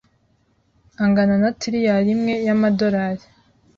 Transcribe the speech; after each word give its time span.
angana 1.03 1.35
na 1.43 1.49
triyari 1.59 2.09
imwe 2.15 2.33
y'amadolari, 2.47 3.25